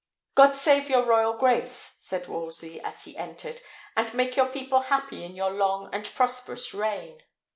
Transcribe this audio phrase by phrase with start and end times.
[0.33, 3.61] "God save your royal grace!" said Wolsey, as he entered,
[3.95, 7.21] "and make your people happy in your long and prosperous reign!"